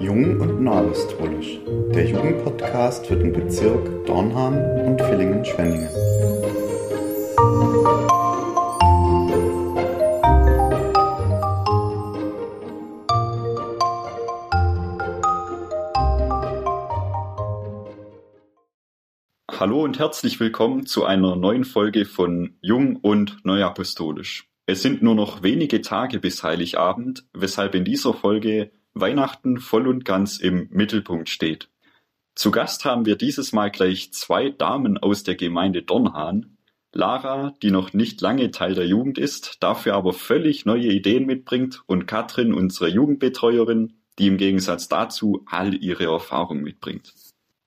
Jung 0.00 0.40
und 0.40 0.62
Nahapostolisch, 0.62 1.58
der 1.94 2.06
Jugendpodcast 2.06 3.06
für 3.06 3.16
den 3.16 3.32
Bezirk 3.32 4.06
Dornham 4.06 4.54
und 4.86 5.00
Villingen-Schwenningen. 5.00 5.88
Hallo 19.58 19.82
und 19.82 19.98
herzlich 19.98 20.38
willkommen 20.38 20.86
zu 20.86 21.04
einer 21.04 21.34
neuen 21.34 21.64
Folge 21.64 22.04
von 22.04 22.56
Jung 22.60 22.96
und 22.96 23.44
Neuapostolisch. 23.44 24.48
Es 24.66 24.82
sind 24.82 25.00
nur 25.00 25.14
noch 25.14 25.44
wenige 25.44 25.80
Tage 25.80 26.18
bis 26.18 26.42
Heiligabend, 26.42 27.24
weshalb 27.32 27.76
in 27.76 27.84
dieser 27.84 28.12
Folge 28.12 28.72
Weihnachten 28.94 29.58
voll 29.58 29.86
und 29.86 30.04
ganz 30.04 30.38
im 30.38 30.68
Mittelpunkt 30.70 31.28
steht. 31.28 31.70
Zu 32.34 32.50
Gast 32.50 32.84
haben 32.84 33.06
wir 33.06 33.16
dieses 33.16 33.52
Mal 33.52 33.70
gleich 33.70 34.12
zwei 34.12 34.50
Damen 34.50 34.98
aus 34.98 35.22
der 35.22 35.36
Gemeinde 35.36 35.82
Dornhahn. 35.82 36.58
Lara, 36.92 37.54
die 37.62 37.70
noch 37.70 37.92
nicht 37.92 38.20
lange 38.20 38.50
Teil 38.50 38.74
der 38.74 38.86
Jugend 38.86 39.18
ist, 39.18 39.62
dafür 39.62 39.94
aber 39.94 40.12
völlig 40.12 40.66
neue 40.66 40.92
Ideen 40.92 41.26
mitbringt 41.26 41.82
und 41.86 42.06
Katrin, 42.06 42.52
unsere 42.52 42.88
Jugendbetreuerin, 42.88 44.00
die 44.18 44.26
im 44.26 44.36
Gegensatz 44.36 44.88
dazu 44.88 45.44
all 45.46 45.74
ihre 45.74 46.04
Erfahrung 46.04 46.62
mitbringt. 46.62 47.14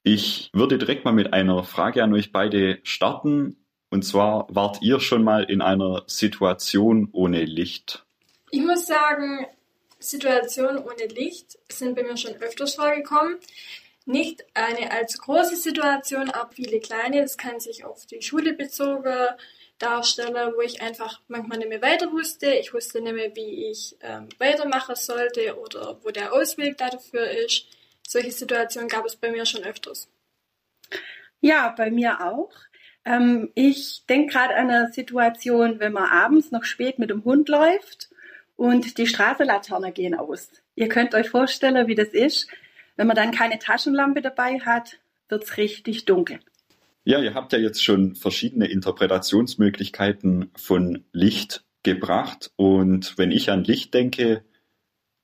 Ich 0.04 0.50
würde 0.54 0.78
direkt 0.78 1.06
mal 1.06 1.14
mit 1.14 1.34
einer 1.34 1.64
Frage 1.64 2.04
an 2.04 2.14
euch 2.14 2.32
beide 2.32 2.80
starten. 2.84 3.66
Und 3.90 4.04
zwar, 4.04 4.48
wart 4.50 4.82
ihr 4.82 5.00
schon 5.00 5.24
mal 5.24 5.44
in 5.44 5.62
einer 5.62 6.04
Situation 6.08 7.10
ohne 7.12 7.44
Licht? 7.44 8.06
Ich 8.52 8.62
muss 8.62 8.86
sagen, 8.86 9.48
Situationen 10.00 10.84
ohne 10.84 11.08
Licht 11.08 11.58
sind 11.70 11.96
bei 11.96 12.04
mir 12.04 12.18
schon 12.18 12.36
öfters 12.36 12.76
vorgekommen. 12.76 13.38
Nicht 14.06 14.46
eine 14.54 14.92
allzu 14.92 15.20
große 15.20 15.56
Situation, 15.56 16.30
aber 16.30 16.52
viele 16.52 16.80
kleine. 16.80 17.22
Das 17.22 17.38
kann 17.38 17.60
sich 17.60 17.84
auf 17.84 18.06
die 18.06 18.22
Schule 18.22 18.54
bezogen 18.54 19.28
darstellen, 19.78 20.54
wo 20.56 20.62
ich 20.62 20.82
einfach 20.82 21.22
manchmal 21.28 21.60
nicht 21.60 21.70
mehr 21.70 21.82
weiter 21.82 22.12
wusste. 22.12 22.52
Ich 22.54 22.74
wusste 22.74 23.02
nicht 23.02 23.14
mehr, 23.14 23.36
wie 23.36 23.70
ich 23.70 23.96
ähm, 24.02 24.28
weitermachen 24.38 24.96
sollte 24.96 25.58
oder 25.58 26.00
wo 26.04 26.10
der 26.10 26.34
Ausweg 26.34 26.78
dafür 26.78 27.30
ist 27.30 27.66
solche 28.10 28.32
Situationen 28.32 28.90
gab 28.90 29.06
es 29.06 29.16
bei 29.16 29.32
mir 29.32 29.46
schon 29.46 29.64
öfters. 29.64 30.10
Ja, 31.42 31.70
bei 31.78 31.92
mir 31.92 32.20
auch. 32.26 32.52
Ähm, 33.06 33.50
ich 33.56 34.04
denke 34.08 34.34
gerade 34.34 34.56
an 34.56 34.70
eine 34.70 34.92
Situation, 34.92 35.80
wenn 35.80 35.94
man 35.94 36.10
abends 36.10 36.52
noch 36.52 36.64
spät 36.64 37.00
mit 37.00 37.10
dem 37.10 37.24
Hund 37.24 37.50
läuft 37.50 38.10
und 38.56 38.98
die 38.98 39.08
Straßenlaternen 39.08 39.94
gehen 39.94 40.16
aus. 40.16 40.50
Ihr 40.76 40.90
könnt 40.90 41.16
euch 41.16 41.30
vorstellen, 41.30 41.88
wie 41.88 41.96
das 41.96 42.10
ist. 42.10 42.48
Wenn 42.96 43.08
man 43.08 43.16
dann 43.16 43.32
keine 43.32 43.60
Taschenlampe 43.60 44.22
dabei 44.22 44.60
hat, 44.60 44.98
wird 45.30 45.44
es 45.44 45.58
richtig 45.58 46.06
dunkel. 46.06 46.40
Ja, 47.06 47.22
ihr 47.22 47.34
habt 47.34 47.54
ja 47.54 47.60
jetzt 47.60 47.84
schon 47.84 48.16
verschiedene 48.16 48.68
Interpretationsmöglichkeiten 48.68 50.52
von 50.56 51.06
Licht 51.14 51.64
gebracht. 51.84 52.52
Und 52.56 53.18
wenn 53.18 53.32
ich 53.32 53.50
an 53.50 53.64
Licht 53.64 53.94
denke, 53.94 54.44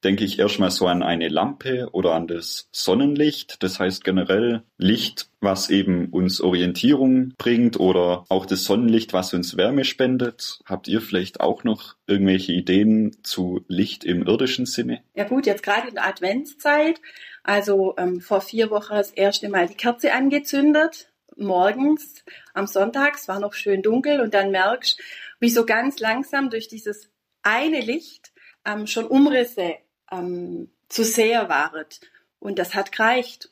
denke 0.05 0.23
ich 0.23 0.37
erstmal 0.37 0.69
so 0.69 0.85
an 0.85 1.01
eine 1.01 1.29
Lampe 1.29 1.89
oder 1.91 2.13
an 2.13 2.27
das 2.27 2.69
Sonnenlicht. 2.71 3.63
Das 3.63 3.79
heißt 3.79 4.03
generell 4.03 4.61
Licht, 4.77 5.31
was 5.41 5.71
eben 5.71 6.09
uns 6.09 6.41
Orientierung 6.41 7.33
bringt 7.39 7.79
oder 7.79 8.23
auch 8.29 8.45
das 8.45 8.65
Sonnenlicht, 8.65 9.13
was 9.13 9.33
uns 9.33 9.57
Wärme 9.57 9.83
spendet. 9.83 10.59
Habt 10.65 10.87
ihr 10.87 11.01
vielleicht 11.01 11.41
auch 11.41 11.63
noch 11.63 11.95
irgendwelche 12.05 12.53
Ideen 12.53 13.17
zu 13.23 13.65
Licht 13.67 14.03
im 14.03 14.27
irdischen 14.27 14.67
Sinne? 14.67 15.01
Ja 15.15 15.23
gut, 15.23 15.47
jetzt 15.47 15.63
gerade 15.63 15.87
in 15.87 15.95
der 15.95 16.05
Adventszeit. 16.05 17.01
Also 17.43 17.95
ähm, 17.97 18.21
vor 18.21 18.41
vier 18.41 18.69
Wochen 18.69 18.93
das 18.93 19.09
erste 19.09 19.49
Mal 19.49 19.67
die 19.67 19.75
Kerze 19.75 20.13
angezündet. 20.13 21.09
Morgens 21.35 22.23
am 22.53 22.67
Sonntag, 22.67 23.15
es 23.15 23.27
war 23.27 23.39
noch 23.39 23.53
schön 23.53 23.81
dunkel 23.81 24.21
und 24.21 24.35
dann 24.35 24.51
merkst, 24.51 25.01
wie 25.39 25.49
so 25.49 25.65
ganz 25.65 25.99
langsam 25.99 26.51
durch 26.51 26.67
dieses 26.67 27.09
eine 27.41 27.81
Licht 27.81 28.31
ähm, 28.65 28.85
schon 28.87 29.05
Umrisse 29.05 29.75
ähm, 30.19 30.71
zu 30.89 31.03
sehr 31.03 31.49
waret. 31.49 31.99
Und 32.39 32.59
das 32.59 32.75
hat 32.75 32.91
gereicht, 32.91 33.49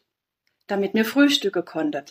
damit 0.68 0.94
wir 0.94 1.06
frühstücken 1.06 1.66
konnten. 1.66 2.06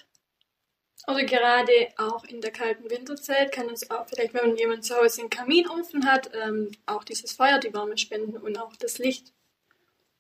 Oder 1.06 1.24
gerade 1.24 1.72
auch 1.96 2.24
in 2.24 2.40
der 2.40 2.52
kalten 2.52 2.88
Winterzeit 2.88 3.50
kann 3.50 3.66
uns 3.66 3.90
auch 3.90 4.06
vielleicht, 4.06 4.34
wenn 4.34 4.56
jemand 4.56 4.84
zu 4.84 4.94
Hause 4.94 5.22
einen 5.22 5.30
Kaminofen 5.30 6.06
hat, 6.06 6.30
ähm, 6.34 6.70
auch 6.86 7.02
dieses 7.02 7.32
Feuer 7.32 7.58
die 7.58 7.74
Wärme 7.74 7.98
spenden 7.98 8.36
und 8.36 8.58
auch 8.58 8.76
das 8.76 8.98
Licht. 8.98 9.32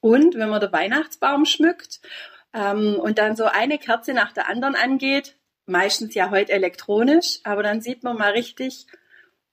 Und 0.00 0.34
wenn 0.34 0.48
man 0.48 0.60
den 0.60 0.72
Weihnachtsbaum 0.72 1.44
schmückt 1.44 2.00
ähm, 2.52 2.96
und 2.96 3.18
dann 3.18 3.36
so 3.36 3.44
eine 3.44 3.78
Kerze 3.78 4.12
nach 4.12 4.32
der 4.32 4.48
anderen 4.48 4.74
angeht, 4.74 5.36
meistens 5.66 6.14
ja 6.14 6.30
heute 6.30 6.50
elektronisch, 6.50 7.38
aber 7.44 7.62
dann 7.62 7.80
sieht 7.80 8.02
man 8.02 8.16
mal 8.16 8.32
richtig, 8.32 8.86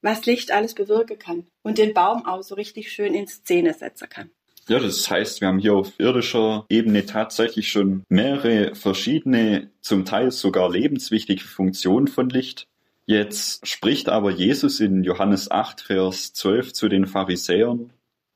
was 0.01 0.25
Licht 0.25 0.51
alles 0.51 0.73
bewirken 0.73 1.19
kann 1.19 1.47
und 1.61 1.77
den 1.77 1.93
Baum 1.93 2.25
auch 2.25 2.41
so 2.41 2.55
richtig 2.55 2.91
schön 2.91 3.13
in 3.13 3.27
Szene 3.27 3.75
setzen 3.75 4.09
kann. 4.09 4.31
Ja, 4.69 4.77
das 4.77 5.09
heißt, 5.09 5.41
wir 5.41 5.47
haben 5.47 5.57
hier 5.57 5.73
auf 5.73 5.99
irdischer 5.99 6.67
Ebene 6.69 7.07
tatsächlich 7.07 7.71
schon 7.71 8.03
mehrere 8.07 8.75
verschiedene, 8.75 9.71
zum 9.81 10.05
Teil 10.05 10.29
sogar 10.29 10.69
lebenswichtige 10.69 11.43
Funktionen 11.43 12.07
von 12.07 12.29
Licht. 12.29 12.67
Jetzt 13.07 13.67
spricht 13.67 14.09
aber 14.09 14.29
Jesus 14.29 14.79
in 14.79 15.03
Johannes 15.03 15.49
8, 15.49 15.81
Vers 15.81 16.33
12 16.33 16.73
zu 16.73 16.87
den 16.87 17.07
Pharisäern. 17.07 17.91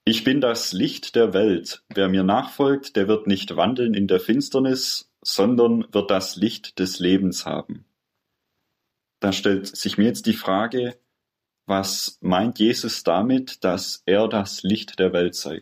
Ich 0.05 0.23
bin 0.23 0.41
das 0.41 0.73
Licht 0.73 1.15
der 1.15 1.35
Welt. 1.35 1.83
Wer 1.93 2.09
mir 2.09 2.23
nachfolgt, 2.23 2.95
der 2.95 3.07
wird 3.07 3.27
nicht 3.27 3.55
wandeln 3.55 3.93
in 3.93 4.07
der 4.07 4.19
Finsternis, 4.19 5.11
sondern 5.21 5.85
wird 5.91 6.09
das 6.09 6.35
Licht 6.35 6.79
des 6.79 6.97
Lebens 6.97 7.45
haben. 7.45 7.85
Da 9.19 9.31
stellt 9.33 9.67
sich 9.67 9.99
mir 9.99 10.05
jetzt 10.05 10.25
die 10.25 10.33
Frage, 10.33 10.97
was 11.67 12.17
meint 12.21 12.57
Jesus 12.57 13.03
damit, 13.03 13.63
dass 13.63 14.01
er 14.07 14.27
das 14.27 14.63
Licht 14.63 14.97
der 14.97 15.13
Welt 15.13 15.35
sei? 15.35 15.61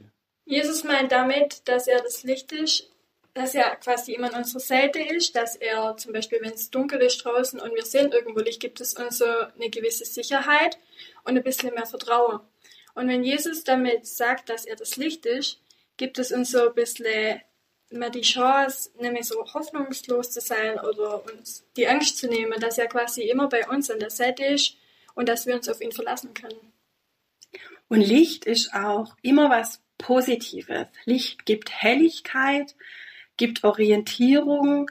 Jesus 0.52 0.84
meint 0.84 1.14
damit, 1.14 1.66
dass 1.70 1.88
er 1.88 2.02
das 2.02 2.24
Licht 2.24 2.52
ist, 2.52 2.92
dass 3.34 3.56
er 3.56 3.74
quasi 3.78 4.12
immer 4.14 4.34
an 4.34 4.40
unserer 4.40 4.60
Seite 4.60 5.00
ist, 5.00 5.34
dass 5.34 5.56
er 5.56 5.96
zum 5.96 6.12
Beispiel, 6.12 6.40
wenn 6.42 6.52
es 6.52 6.70
dunkel 6.70 7.02
ist 7.02 7.24
draußen 7.24 7.58
und 7.58 7.74
wir 7.74 7.86
sehen 7.86 8.12
irgendwo 8.12 8.42
Licht, 8.42 8.60
gibt 8.60 8.82
es 8.82 8.96
uns 8.96 9.20
so 9.20 9.26
eine 9.26 9.70
gewisse 9.70 10.04
Sicherheit 10.04 10.78
und 11.24 11.38
ein 11.38 11.44
bisschen 11.44 11.74
mehr 11.74 11.86
Vertrauen. 11.86 12.42
Und 12.96 13.08
wenn 13.08 13.24
Jesus 13.24 13.64
damit 13.64 14.06
sagt, 14.06 14.50
dass 14.50 14.66
er 14.66 14.76
das 14.76 14.98
Licht 14.98 15.26
ist, 15.26 15.62
gibt 15.96 16.20
es 16.20 16.34
uns 16.34 16.52
so 16.52 16.68
ein 16.68 16.76
bisschen 16.76 17.40
mehr 17.90 18.10
die 18.10 18.20
Chance, 18.20 18.90
nämlich 19.00 19.28
so 19.28 19.42
hoffnungslos 19.54 20.32
zu 20.32 20.42
sein 20.42 20.78
oder 20.82 21.24
uns 21.32 21.64
die 21.78 21.88
Angst 21.88 22.18
zu 22.18 22.28
nehmen, 22.28 22.60
dass 22.60 22.78
er 22.78 22.88
quasi 22.88 23.22
immer 23.22 23.48
bei 23.48 23.70
uns 23.70 23.90
an 23.90 24.00
der 24.00 24.10
Seite 24.10 24.44
ist 24.44 24.76
und 25.16 25.30
dass 25.30 25.46
wir 25.46 25.56
uns 25.56 25.70
auf 25.70 25.80
ihn 25.80 25.94
verlassen 25.94 26.34
können. 26.34 26.74
Und 27.88 28.02
Licht 28.02 28.46
ist 28.46 28.74
auch 28.74 29.16
immer 29.22 29.50
was 29.50 29.80
Positives. 30.02 30.88
Licht 31.06 31.46
gibt 31.46 31.72
Helligkeit, 31.72 32.76
gibt 33.38 33.64
Orientierung, 33.64 34.90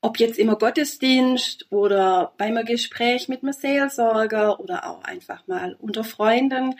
ob 0.00 0.18
jetzt 0.18 0.38
immer 0.38 0.56
Gottesdienst 0.56 1.66
oder 1.70 2.34
beim 2.36 2.62
Gespräch 2.64 3.28
mit 3.28 3.42
einem 3.42 3.52
Seelsorger 3.52 4.60
oder 4.60 4.88
auch 4.88 5.02
einfach 5.04 5.46
mal 5.46 5.76
unter 5.78 6.04
Freunden. 6.04 6.74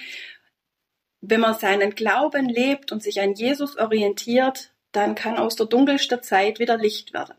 Wenn 1.21 1.41
man 1.41 1.55
seinen 1.55 1.94
Glauben 1.94 2.49
lebt 2.49 2.93
und 2.93 3.03
sich 3.03 3.21
an 3.21 3.34
Jesus 3.34 3.78
orientiert, 3.78 4.72
dann 4.91 5.15
kann 5.15 5.37
aus 5.37 5.56
der 5.56 5.66
dunkelsten 5.66 6.22
Zeit 6.22 6.59
wieder 6.59 6.77
Licht 6.77 7.15
werden. 7.15 7.37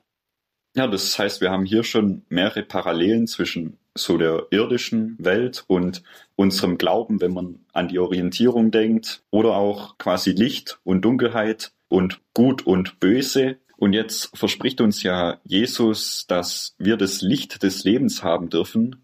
Ja, 0.76 0.88
das 0.88 1.20
heißt, 1.20 1.42
wir 1.42 1.52
haben 1.52 1.66
hier 1.66 1.84
schon 1.84 2.26
mehrere 2.30 2.64
Parallelen 2.64 3.28
zwischen 3.28 3.78
so 3.96 4.18
der 4.18 4.48
irdischen 4.52 5.16
Welt 5.20 5.64
und 5.68 6.04
unserem 6.36 6.78
Glauben, 6.78 7.22
wenn 7.22 7.34
man 7.34 7.60
an 7.74 7.88
die 7.88 8.00
Orientierung 8.00 8.72
denkt, 8.72 9.24
oder 9.30 9.56
auch 9.56 9.98
quasi 9.98 10.32
Licht 10.32 10.80
und 10.84 11.04
Dunkelheit 11.04 11.74
und 11.90 12.22
Gut 12.34 12.66
und 12.66 13.00
Böse. 13.00 13.58
Und 13.78 13.94
jetzt 13.94 14.36
verspricht 14.36 14.82
uns 14.82 15.04
ja 15.04 15.40
Jesus, 15.44 16.26
dass 16.28 16.76
wir 16.78 16.98
das 16.98 17.22
Licht 17.22 17.64
des 17.64 17.84
Lebens 17.84 18.24
haben 18.24 18.50
dürfen 18.50 19.04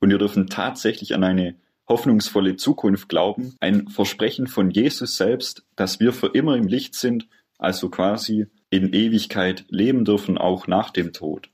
und 0.00 0.10
wir 0.10 0.18
dürfen 0.18 0.48
tatsächlich 0.48 1.14
an 1.14 1.22
eine 1.22 1.56
hoffnungsvolle 1.88 2.56
Zukunft 2.56 3.08
glauben. 3.08 3.54
Ein 3.60 3.88
Versprechen 3.88 4.46
von 4.46 4.70
Jesus 4.70 5.16
selbst, 5.16 5.64
dass 5.76 6.00
wir 6.00 6.12
für 6.12 6.28
immer 6.28 6.56
im 6.56 6.66
Licht 6.66 6.94
sind, 6.94 7.28
also 7.58 7.90
quasi 7.90 8.46
in 8.70 8.92
Ewigkeit 8.92 9.64
leben 9.68 10.04
dürfen, 10.04 10.38
auch 10.38 10.66
nach 10.66 10.90
dem 10.90 11.12
Tod. 11.12 11.50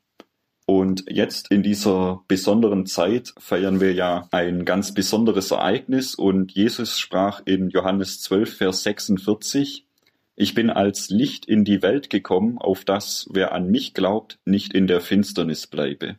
Und 0.69 1.05
jetzt 1.09 1.53
in 1.53 1.63
dieser 1.63 2.25
besonderen 2.27 2.87
Zeit 2.87 3.33
feiern 3.39 3.81
wir 3.81 3.93
ja 3.95 4.29
ein 4.33 4.65
ganz 4.65 4.93
besonderes 4.93 5.53
Ereignis 5.53 6.17
und 6.17 6.51
Jesus 6.53 6.99
sprach 6.99 7.41
in 7.45 7.71
Johannes 7.71 8.21
12, 8.23 8.57
Vers 8.57 8.83
46, 8.83 9.87
Ich 10.35 10.55
bin 10.55 10.69
als 10.71 11.09
Licht 11.09 11.47
in 11.47 11.65
die 11.65 11.83
Welt 11.83 12.11
gekommen, 12.11 12.59
auf 12.59 12.85
das, 12.85 13.29
wer 13.31 13.53
an 13.53 13.71
mich 13.71 13.95
glaubt, 13.95 14.41
nicht 14.45 14.75
in 14.75 14.89
der 14.89 15.01
Finsternis 15.01 15.69
bleibe. 15.69 16.17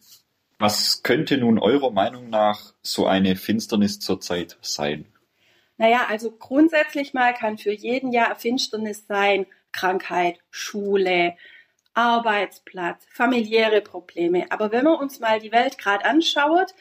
Was 0.60 1.04
könnte 1.04 1.38
nun 1.38 1.60
eurer 1.60 1.92
Meinung 1.92 2.30
nach 2.30 2.74
so 2.82 3.06
eine 3.06 3.36
Finsternis 3.36 4.00
zurzeit 4.00 4.58
sein? 4.62 5.06
Naja, 5.78 6.08
also 6.10 6.32
grundsätzlich 6.32 7.14
mal 7.14 7.34
kann 7.34 7.58
für 7.58 7.74
jeden 7.74 8.14
Jahr 8.14 8.34
Finsternis 8.36 9.06
sein, 9.08 9.46
Krankheit, 9.74 10.40
Schule, 10.50 11.36
Arbeitsplatz, 11.98 13.06
familiäre 13.10 13.82
Probleme. 13.82 14.46
Aber 14.52 14.72
wenn 14.72 14.86
man 14.86 15.00
uns 15.00 15.20
mal 15.20 15.40
die 15.40 15.52
Welt 15.52 15.80
gerade 15.80 16.06
anschaut, 16.06 16.76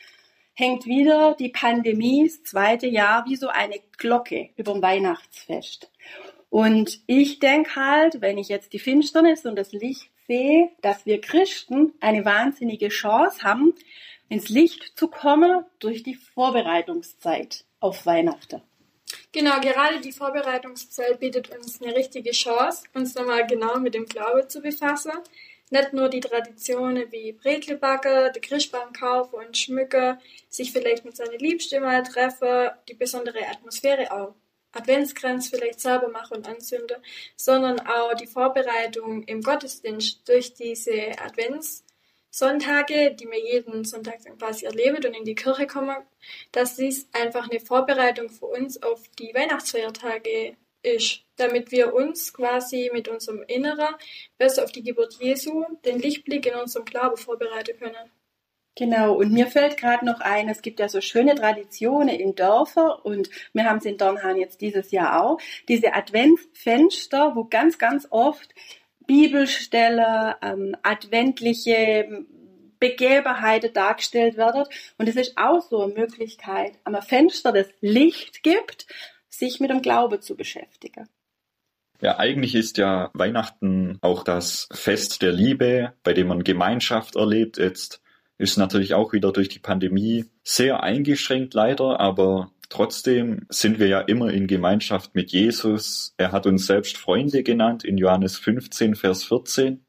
hängt 0.53 0.85
wieder 0.85 1.35
die 1.39 1.49
Pandemie, 1.49 2.29
das 2.29 2.45
zweite 2.45 2.87
Jahr, 2.87 3.25
wie 3.27 3.37
so 3.37 3.49
eine 3.49 3.81
Glocke 3.97 4.51
über 4.57 4.75
dem 4.75 4.83
Weihnachtsfest. 4.83 5.91
Und 6.51 7.01
ich 7.07 7.39
denke 7.39 7.77
halt, 7.77 8.21
wenn 8.21 8.37
ich 8.37 8.49
jetzt 8.49 8.75
die 8.75 8.79
Finsternis 8.79 9.47
und 9.47 9.57
das 9.57 9.73
Licht 9.73 10.11
sehe, 10.27 10.71
dass 10.83 11.07
wir 11.07 11.21
Christen 11.21 11.95
eine 12.01 12.25
wahnsinnige 12.25 12.89
Chance 12.89 13.43
haben, 13.43 13.75
ins 14.29 14.51
Licht 14.51 14.99
zu 14.99 15.09
kommen 15.09 15.65
durch 15.79 16.03
die 16.03 16.15
Vorbereitungszeit 16.15 17.65
auf 17.81 18.05
Weihnachten. 18.05 18.61
Genau, 19.33 19.61
gerade 19.61 20.01
die 20.01 20.13
Vorbereitungszeit 20.13 21.21
bietet 21.21 21.51
uns 21.51 21.81
eine 21.81 21.95
richtige 21.95 22.31
Chance, 22.33 22.85
uns 22.95 23.15
nochmal 23.15 23.47
genau 23.47 23.79
mit 23.79 23.95
dem 23.95 24.07
Glaube 24.07 24.49
zu 24.49 24.61
befassen. 24.61 25.13
Nicht 25.71 25.93
nur 25.93 26.09
die 26.09 26.21
Traditionen 26.21 27.11
wie 27.11 27.33
Brekelbacke, 27.33 28.33
die 28.35 28.41
Christbaum 28.41 28.93
kaufen 28.93 29.35
und 29.35 29.57
schmücken, 29.57 30.19
sich 30.49 30.73
vielleicht 30.73 31.05
mit 31.05 31.17
seiner 31.17 31.39
Liebste 31.39 31.81
mal 31.81 32.03
treffen, 32.05 32.71
die 32.89 32.95
besondere 32.95 33.47
Atmosphäre 33.49 34.13
auch 34.13 34.35
Adventskranz 34.73 35.49
vielleicht 35.49 35.81
selber 35.81 36.09
machen 36.09 36.39
und 36.39 36.49
anzünden, 36.49 36.99
sondern 37.37 37.81
auch 37.81 38.15
die 38.15 38.27
Vorbereitung 38.27 39.23
im 39.25 39.43
Gottesdienst 39.43 40.29
durch 40.29 40.55
diese 40.55 41.19
Adventssonntage, 42.37 43.15
die 43.15 43.27
wir 43.27 43.39
jeden 43.39 43.85
Sonntag 43.85 44.19
quasi 44.39 44.67
erleben 44.67 44.97
und 44.97 45.17
in 45.17 45.25
die 45.25 45.35
Kirche 45.35 45.67
kommen, 45.67 45.97
dass 46.53 46.77
dies 46.77 47.09
einfach 47.13 47.49
eine 47.49 47.61
Vorbereitung 47.61 48.29
für 48.29 48.47
uns 48.47 48.83
auf 48.83 49.03
die 49.19 49.33
Weihnachtsfeiertage 49.35 50.57
ist, 50.83 51.23
damit 51.37 51.73
wir 51.73 51.95
uns 51.95 52.33
quasi 52.33 52.91
mit 52.93 53.09
unserem 53.09 53.43
Inneren 53.49 53.95
besser 54.39 54.65
auf 54.65 54.73
die 54.73 54.83
Geburt 54.83 55.15
Jesu, 55.21 55.65
den 55.85 55.99
Lichtblick 55.99 56.47
in 56.47 56.55
unserem 56.55 56.85
Glauben 56.85 57.17
vorbereiten 57.17 57.79
können. 57.79 58.11
Genau, 58.79 59.15
und 59.15 59.33
mir 59.33 59.47
fällt 59.47 59.79
gerade 59.79 60.05
noch 60.05 60.21
ein, 60.21 60.51
es 60.51 60.61
gibt 60.61 60.81
ja 60.81 60.89
so 60.91 61.01
schöne 61.01 61.35
Traditionen 61.35 62.21
in 62.21 62.35
Dörfern 62.35 63.01
und 63.03 63.31
wir 63.55 63.65
haben 63.65 63.79
es 63.79 63.87
in 63.87 63.97
Dornhahn 63.97 64.37
jetzt 64.37 64.61
dieses 64.61 64.91
Jahr 64.91 65.25
auch, 65.25 65.41
diese 65.67 65.95
Adventsfenster, 65.95 67.35
wo 67.35 67.45
ganz, 67.45 67.79
ganz 67.79 68.07
oft 68.11 68.55
Bibelstellen, 69.07 70.35
ähm, 70.43 70.77
adventliche 70.83 72.25
Begebenheiten 72.79 73.73
dargestellt 73.73 74.37
werden. 74.37 74.65
Und 74.99 75.09
es 75.09 75.17
ist 75.17 75.37
auch 75.37 75.63
so 75.63 75.83
eine 75.83 75.95
Möglichkeit, 75.95 76.73
am 76.85 77.01
Fenster 77.03 77.53
das 77.53 77.69
Licht 77.81 78.43
gibt, 78.43 78.87
sich 79.29 79.61
mit 79.61 79.71
dem 79.71 79.83
Glaube 79.83 80.21
zu 80.21 80.37
beschäftigen. 80.37 81.09
Ja, 82.01 82.19
eigentlich 82.19 82.55
ist 82.55 82.77
ja 82.77 83.11
Weihnachten 83.15 83.99
auch 84.03 84.23
das 84.23 84.69
Fest 84.73 85.23
der 85.23 85.33
Liebe, 85.33 85.95
bei 86.03 86.13
dem 86.13 86.29
man 86.29 86.45
Gemeinschaft 86.45 87.17
erlebt. 87.17 87.57
Jetzt 87.57 88.03
ist 88.39 88.59
natürlich 88.59 88.93
auch 88.93 89.15
wieder 89.15 89.33
durch 89.33 89.49
die 89.49 89.59
Pandemie 89.59 90.27
sehr 90.43 90.83
eingeschränkt 90.83 91.55
leider, 91.55 91.99
aber 91.99 92.53
trotzdem 92.71 93.47
sind 93.49 93.79
wir 93.79 93.89
ja 93.89 94.01
immer 94.01 94.33
in 94.33 94.47
Gemeinschaft 94.47 95.15
mit 95.15 95.33
Jesus. 95.33 96.15
Er 96.17 96.33
hat 96.33 96.47
uns 96.47 96.67
selbst 96.67 96.97
Freunde 96.97 97.43
genannt 97.43 97.85
in 97.85 97.99
Johannes 97.99 98.39
15, 98.39 98.95
Vers 98.95 99.25
14. 99.25 99.85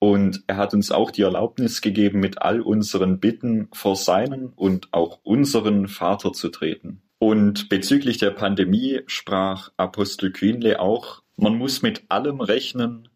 Und 0.00 0.44
er 0.46 0.56
hat 0.56 0.74
uns 0.74 0.92
auch 0.92 1.10
die 1.10 1.22
Erlaubnis 1.22 1.80
gegeben, 1.80 2.20
mit 2.20 2.40
all 2.40 2.60
unseren 2.60 3.18
Bitten 3.18 3.68
vor 3.72 3.96
seinen 3.96 4.48
und 4.48 4.88
auch 4.92 5.20
unseren 5.24 5.88
Vater 5.88 6.32
zu 6.32 6.48
treten. 6.50 7.02
Und 7.18 7.68
bezüglich 7.68 8.18
der 8.18 8.30
Pandemie 8.30 9.00
sprach 9.06 9.70
Apostel 9.76 10.32
Quinle 10.32 10.78
auch, 10.78 11.22
man 11.36 11.56
muss 11.56 11.82
mit 11.82 12.04
allem 12.08 12.40
rechnen, 12.40 13.08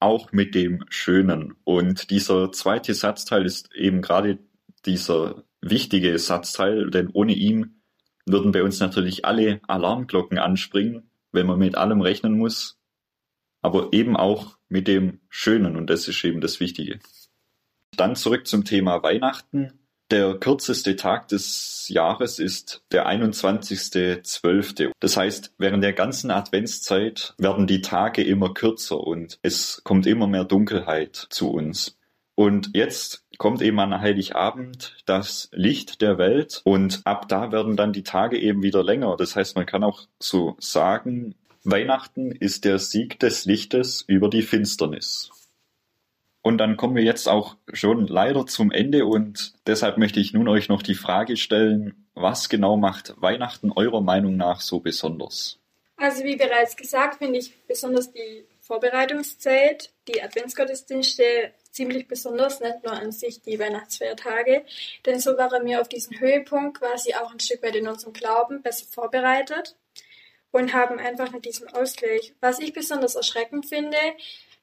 auch 0.00 0.30
mit 0.30 0.54
dem 0.54 0.84
Schönen. 0.90 1.54
Und 1.64 2.10
dieser 2.10 2.52
zweite 2.52 2.94
Satzteil 2.94 3.44
ist 3.44 3.74
eben 3.74 4.00
gerade 4.00 4.38
dieser 4.86 5.42
wichtige 5.60 6.16
Satzteil, 6.18 6.90
denn 6.90 7.08
ohne 7.12 7.32
ihn 7.32 7.77
würden 8.32 8.52
bei 8.52 8.62
uns 8.62 8.80
natürlich 8.80 9.24
alle 9.24 9.60
Alarmglocken 9.66 10.38
anspringen, 10.38 11.10
wenn 11.32 11.46
man 11.46 11.58
mit 11.58 11.76
allem 11.76 12.00
rechnen 12.00 12.36
muss, 12.38 12.78
aber 13.62 13.88
eben 13.92 14.16
auch 14.16 14.56
mit 14.68 14.88
dem 14.88 15.20
Schönen 15.28 15.76
und 15.76 15.88
das 15.88 16.08
ist 16.08 16.24
eben 16.24 16.40
das 16.40 16.60
Wichtige. 16.60 17.00
Dann 17.96 18.16
zurück 18.16 18.46
zum 18.46 18.64
Thema 18.64 19.02
Weihnachten. 19.02 19.72
Der 20.10 20.34
kürzeste 20.38 20.96
Tag 20.96 21.28
des 21.28 21.86
Jahres 21.88 22.38
ist 22.38 22.82
der 22.92 23.06
21.12. 23.08 24.92
Das 25.00 25.16
heißt, 25.18 25.54
während 25.58 25.84
der 25.84 25.92
ganzen 25.92 26.30
Adventszeit 26.30 27.34
werden 27.36 27.66
die 27.66 27.82
Tage 27.82 28.22
immer 28.22 28.54
kürzer 28.54 29.00
und 29.00 29.38
es 29.42 29.82
kommt 29.84 30.06
immer 30.06 30.26
mehr 30.26 30.44
Dunkelheit 30.44 31.26
zu 31.28 31.50
uns. 31.50 31.98
Und 32.34 32.70
jetzt 32.72 33.26
kommt 33.38 33.62
eben 33.62 33.80
an 33.80 34.00
Heiligabend 34.00 34.96
das 35.06 35.48
Licht 35.52 36.02
der 36.02 36.18
Welt 36.18 36.60
und 36.64 37.00
ab 37.04 37.28
da 37.28 37.50
werden 37.52 37.76
dann 37.76 37.92
die 37.92 38.02
Tage 38.02 38.38
eben 38.38 38.62
wieder 38.62 38.82
länger. 38.82 39.16
Das 39.16 39.36
heißt, 39.36 39.56
man 39.56 39.64
kann 39.64 39.84
auch 39.84 40.02
so 40.18 40.56
sagen, 40.58 41.34
Weihnachten 41.64 42.32
ist 42.32 42.64
der 42.64 42.78
Sieg 42.78 43.18
des 43.20 43.44
Lichtes 43.44 44.02
über 44.02 44.28
die 44.28 44.42
Finsternis. 44.42 45.30
Und 46.42 46.58
dann 46.58 46.76
kommen 46.76 46.96
wir 46.96 47.02
jetzt 47.02 47.28
auch 47.28 47.56
schon 47.72 48.06
leider 48.06 48.46
zum 48.46 48.70
Ende 48.70 49.06
und 49.06 49.54
deshalb 49.66 49.98
möchte 49.98 50.20
ich 50.20 50.32
nun 50.32 50.48
euch 50.48 50.68
noch 50.68 50.82
die 50.82 50.94
Frage 50.94 51.36
stellen, 51.36 52.08
was 52.14 52.48
genau 52.48 52.76
macht 52.76 53.14
Weihnachten 53.20 53.70
eurer 53.70 54.00
Meinung 54.00 54.36
nach 54.36 54.60
so 54.60 54.80
besonders? 54.80 55.58
Also 55.96 56.24
wie 56.24 56.36
bereits 56.36 56.76
gesagt, 56.76 57.18
finde 57.18 57.40
ich 57.40 57.52
besonders 57.66 58.12
die 58.12 58.44
Vorbereitungszeit, 58.60 59.90
die 60.06 60.22
Adventsgottesdienste 60.22 61.52
ziemlich 61.78 62.08
besonders, 62.08 62.58
nicht 62.58 62.82
nur 62.84 62.92
an 62.92 63.12
sich 63.12 63.40
die 63.40 63.60
Weihnachtsfeiertage, 63.60 64.64
denn 65.06 65.20
so 65.20 65.38
waren 65.38 65.64
wir 65.64 65.80
auf 65.80 65.88
diesen 65.88 66.18
Höhepunkt 66.18 66.80
quasi 66.80 67.14
auch 67.14 67.32
ein 67.32 67.38
Stück 67.38 67.62
weit 67.62 67.76
in 67.76 67.86
unserem 67.86 68.12
Glauben 68.12 68.62
besser 68.62 68.86
vorbereitet 68.90 69.76
und 70.50 70.72
haben 70.72 70.98
einfach 70.98 71.30
mit 71.30 71.44
diesem 71.44 71.68
Ausgleich. 71.68 72.34
Was 72.40 72.58
ich 72.58 72.72
besonders 72.72 73.14
erschreckend 73.14 73.66
finde, 73.66 73.96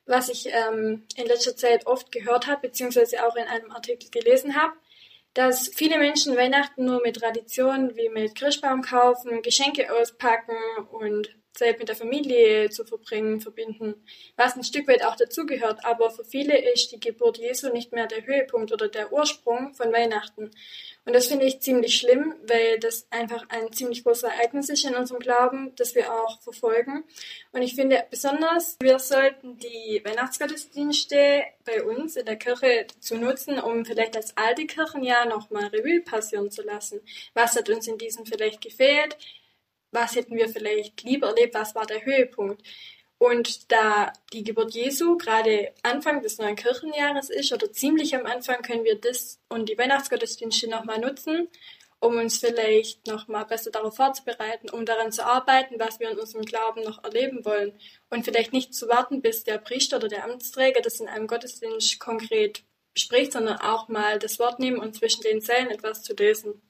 was 0.06 0.28
ich 0.28 0.48
ähm, 0.48 1.04
in 1.16 1.26
letzter 1.26 1.56
Zeit 1.56 1.88
oft 1.88 2.12
gehört 2.12 2.48
habe, 2.48 2.68
beziehungsweise 2.68 3.26
auch 3.26 3.38
in 3.38 3.48
einem 3.48 3.72
Artikel 3.72 4.10
gelesen 4.10 4.62
habe, 4.62 4.74
dass 5.34 5.70
viele 5.70 5.98
Menschen 5.98 6.36
Weihnachten 6.36 6.84
nur 6.84 7.02
mit 7.02 7.16
Traditionen 7.16 7.96
wie 7.96 8.10
mit 8.10 8.36
Christbaum 8.36 8.82
kaufen, 8.82 9.42
Geschenke 9.42 9.94
auspacken 9.94 10.58
und 10.92 11.34
Zeit 11.56 11.80
mit 11.80 11.90
der 11.90 11.96
Familie 11.96 12.70
zu 12.70 12.86
verbringen 12.86 13.42
verbinden, 13.42 13.96
was 14.36 14.56
ein 14.56 14.64
Stück 14.64 14.88
weit 14.88 15.04
auch 15.04 15.16
dazugehört. 15.16 15.86
Aber 15.86 16.12
für 16.12 16.24
viele 16.24 16.58
ist 16.74 16.92
die 16.92 17.00
Geburt 17.00 17.38
Jesu 17.38 17.70
nicht 17.70 17.92
mehr 17.92 18.08
der 18.08 18.26
Höhepunkt 18.26 18.72
oder 18.72 18.88
der 18.88 19.12
Ursprung 19.12 19.74
von 19.74 19.92
Weihnachten. 19.92 20.52
Und 21.06 21.14
das 21.14 21.28
finde 21.28 21.46
ich 21.46 21.62
ziemlich 21.62 21.96
schlimm, 21.96 22.34
weil 22.48 22.80
das 22.80 23.08
einfach 23.12 23.46
ein 23.50 23.72
ziemlich 23.72 24.04
großes 24.04 24.24
Ereignis 24.24 24.70
ist 24.70 24.86
in 24.86 24.96
unserem 24.96 25.20
Glauben, 25.20 25.74
das 25.76 25.94
wir 25.96 26.12
auch 26.12 26.42
verfolgen. 26.42 27.04
Und 27.52 27.62
ich 27.62 27.76
finde 27.76 28.04
besonders, 28.10 28.78
wir 28.82 29.00
sollten 29.00 29.58
die 29.58 30.02
Weihnachtsgottesdienste 30.04 31.44
bei 31.64 31.84
uns 31.84 32.16
in 32.16 32.26
der 32.26 32.38
Kirche 32.38 32.88
dazu 32.88 33.16
nutzen, 33.16 33.60
um 33.60 33.86
vielleicht 33.86 34.16
das 34.16 34.36
alte 34.36 34.66
Kirchenjahr 34.66 35.26
nochmal 35.26 35.68
Revue 35.68 36.02
passieren 36.02 36.52
zu 36.52 36.64
lassen. 36.64 37.02
Was 37.34 37.56
hat 37.56 37.70
uns 37.70 37.88
in 37.88 37.98
diesem 37.98 38.26
vielleicht 38.26 38.62
gefehlt? 38.62 39.18
Was 39.96 40.16
hätten 40.16 40.36
wir 40.36 40.50
vielleicht 40.50 41.02
lieber 41.02 41.30
erlebt, 41.30 41.56
was 41.56 41.74
war 41.74 41.86
der 41.86 42.06
Höhepunkt. 42.06 42.62
Und 43.18 43.72
da 43.72 44.12
die 44.34 44.44
Geburt 44.44 44.74
Jesu 44.74 45.18
gerade 45.18 45.74
Anfang 45.84 46.22
des 46.22 46.38
neuen 46.38 46.58
Kirchenjahres 46.58 47.30
ist 47.30 47.52
oder 47.54 47.72
ziemlich 47.72 48.16
am 48.16 48.26
Anfang, 48.26 48.62
können 48.62 48.84
wir 48.84 49.00
das 49.00 49.40
und 49.50 49.70
die 49.70 49.78
Weihnachtsgottesdienste 49.78 50.70
nochmal 50.70 51.00
nutzen, 51.00 51.48
um 52.00 52.18
uns 52.18 52.40
vielleicht 52.40 53.08
nochmal 53.08 53.46
besser 53.46 53.72
darauf 53.72 53.96
vorzubereiten, 53.96 54.70
um 54.70 54.86
daran 54.86 55.14
zu 55.14 55.26
arbeiten, 55.26 55.80
was 55.80 56.00
wir 56.00 56.12
in 56.12 56.20
unserem 56.20 56.44
Glauben 56.44 56.84
noch 56.84 57.04
erleben 57.04 57.46
wollen. 57.46 57.80
Und 58.10 58.26
vielleicht 58.26 58.52
nicht 58.52 58.74
zu 58.74 58.90
warten, 58.90 59.22
bis 59.22 59.46
der 59.46 59.60
Priester 59.60 59.98
oder 59.98 60.10
der 60.10 60.26
Amtsträger 60.26 60.82
das 60.82 61.00
in 61.00 61.08
einem 61.08 61.28
Gottesdienst 61.28 62.00
konkret 62.00 62.64
spricht, 62.98 63.32
sondern 63.32 63.60
auch 63.60 63.88
mal 63.88 64.20
das 64.20 64.40
Wort 64.40 64.60
nehmen 64.60 64.80
und 64.80 64.96
zwischen 64.96 65.22
den 65.22 65.42
Zeilen 65.42 65.70
etwas 65.70 66.04
zu 66.04 66.14
lesen. 66.14 66.62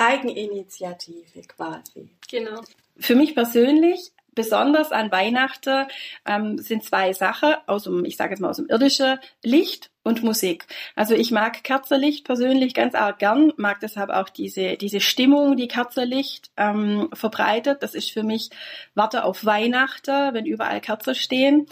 Eigeninitiative 0.00 1.42
quasi. 1.46 2.08
Genau. 2.28 2.62
Für 2.98 3.14
mich 3.14 3.34
persönlich 3.34 4.12
besonders 4.34 4.92
an 4.92 5.10
Weihnachten 5.10 5.86
ähm, 6.24 6.58
sind 6.58 6.84
zwei 6.84 7.12
Sachen 7.12 7.54
aus 7.66 7.84
dem, 7.84 8.04
ich 8.04 8.16
sage 8.16 8.30
jetzt 8.30 8.40
mal 8.40 8.50
aus 8.50 8.56
dem 8.56 8.68
irdischen 8.68 9.18
Licht 9.42 9.90
und 10.02 10.22
Musik. 10.22 10.66
Also 10.96 11.14
ich 11.14 11.30
mag 11.30 11.62
Kerzenlicht 11.62 12.24
persönlich 12.24 12.72
ganz 12.72 12.94
arg 12.94 13.18
gern, 13.18 13.52
mag 13.56 13.80
deshalb 13.80 14.10
auch 14.10 14.28
diese 14.30 14.76
diese 14.76 15.00
Stimmung, 15.00 15.56
die 15.56 15.68
Kerzenlicht 15.68 16.50
ähm, 16.56 17.10
verbreitet. 17.12 17.82
Das 17.82 17.94
ist 17.94 18.10
für 18.10 18.22
mich 18.22 18.50
Warte 18.94 19.24
auf 19.24 19.44
Weihnachten, 19.44 20.32
wenn 20.32 20.46
überall 20.46 20.80
Kerzen 20.80 21.14
stehen. 21.14 21.66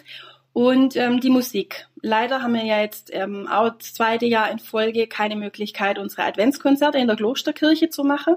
Und 0.52 0.96
ähm, 0.96 1.20
die 1.20 1.30
Musik. 1.30 1.86
Leider 2.02 2.42
haben 2.42 2.54
wir 2.54 2.64
ja 2.64 2.80
jetzt 2.80 3.10
ähm, 3.12 3.46
auch 3.46 3.70
das 3.70 3.94
zweite 3.94 4.26
Jahr 4.26 4.50
in 4.50 4.58
Folge 4.58 5.06
keine 5.06 5.36
Möglichkeit, 5.36 5.98
unsere 5.98 6.24
Adventskonzerte 6.24 6.98
in 6.98 7.06
der 7.06 7.16
Klosterkirche 7.16 7.90
zu 7.90 8.02
machen. 8.02 8.36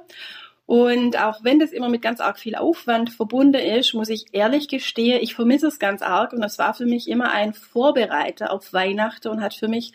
Und 0.66 1.20
auch 1.20 1.44
wenn 1.44 1.60
das 1.60 1.72
immer 1.72 1.90
mit 1.90 2.02
ganz 2.02 2.22
arg 2.22 2.40
viel 2.40 2.56
Aufwand 2.56 3.10
verbunden 3.10 3.60
ist, 3.60 3.94
muss 3.94 4.10
ich 4.10 4.28
ehrlich 4.32 4.68
gestehen, 4.70 5.20
ich 5.22 5.36
vermisse 5.36 5.68
es 5.68 5.80
ganz 5.80 6.02
arg 6.02 6.32
und 6.32 6.44
es 6.44 6.60
war 6.60 6.74
für 6.74 6.86
mich 6.86 7.10
immer 7.10 7.32
ein 7.32 7.54
Vorbereiter 7.54 8.52
auf 8.54 8.72
Weihnachten 8.72 9.28
und 9.28 9.42
hat 9.42 9.54
für 9.54 9.68
mich 9.68 9.92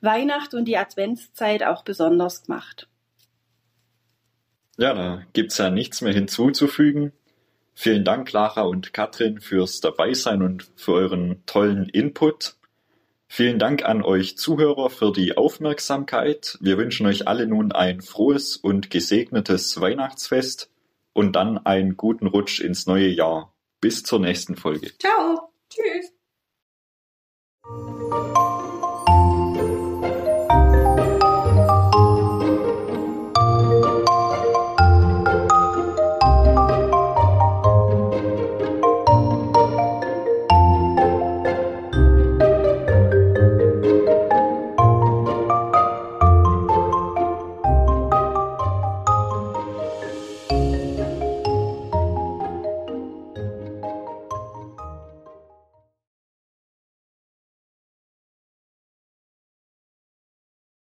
Weihnachten 0.00 0.56
und 0.56 0.64
die 0.64 0.76
Adventszeit 0.76 1.62
auch 1.62 1.84
besonders 1.84 2.44
gemacht. 2.44 2.88
Ja, 4.76 4.94
da 4.94 5.22
gibt's 5.32 5.58
ja 5.58 5.70
nichts 5.70 6.00
mehr 6.00 6.12
hinzuzufügen. 6.12 7.12
Vielen 7.80 8.04
Dank, 8.04 8.26
Clara 8.26 8.62
und 8.62 8.92
Katrin, 8.92 9.40
fürs 9.40 9.78
Dabeisein 9.80 10.42
und 10.42 10.68
für 10.74 10.94
euren 10.94 11.44
tollen 11.46 11.88
Input. 11.88 12.56
Vielen 13.28 13.60
Dank 13.60 13.84
an 13.84 14.02
euch 14.02 14.36
Zuhörer 14.36 14.90
für 14.90 15.12
die 15.12 15.36
Aufmerksamkeit. 15.36 16.58
Wir 16.60 16.76
wünschen 16.76 17.06
euch 17.06 17.28
alle 17.28 17.46
nun 17.46 17.70
ein 17.70 18.00
frohes 18.00 18.56
und 18.56 18.90
gesegnetes 18.90 19.80
Weihnachtsfest 19.80 20.72
und 21.12 21.36
dann 21.36 21.56
einen 21.56 21.96
guten 21.96 22.26
Rutsch 22.26 22.58
ins 22.58 22.88
neue 22.88 23.10
Jahr. 23.10 23.54
Bis 23.80 24.02
zur 24.02 24.18
nächsten 24.18 24.56
Folge. 24.56 24.90
Ciao. 24.98 25.52
Tschüss. 25.70 26.12